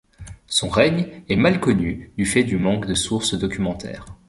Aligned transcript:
Son 0.47 0.67
règne 0.67 1.21
est 1.29 1.35
mal 1.35 1.59
connu 1.59 2.09
du 2.17 2.25
fait 2.25 2.43
du 2.43 2.57
manque 2.57 2.87
de 2.87 2.95
sources 2.95 3.35
documentaires. 3.35 4.05